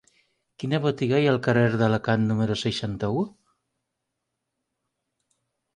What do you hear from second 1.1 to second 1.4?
hi ha al